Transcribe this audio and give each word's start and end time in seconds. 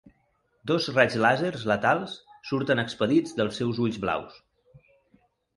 Dos 0.69 0.87
raig 0.93 1.17
làsers 1.25 1.67
letals 1.73 2.17
surten 2.53 2.83
expedits 2.87 3.39
dels 3.41 3.63
seus 3.63 3.85
ulls 3.85 4.01
blaus. 4.07 4.45